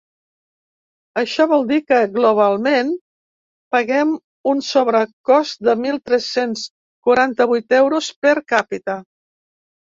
[1.21, 2.89] Això vol dir que, globalment,
[3.75, 4.15] paguem
[4.53, 6.65] un sobrecost de mil tres-cents
[7.11, 8.99] quaranta-vuit euros per capita.